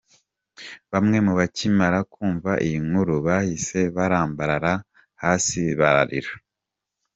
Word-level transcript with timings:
Bamwe 0.91 1.17
bakimara 1.39 1.99
kumva 2.13 2.51
iyi 2.65 2.79
nkuru 2.87 3.15
bahise 3.25 3.79
barambarara 3.95 4.73
hasi 5.21 5.61
bararira. 5.79 6.31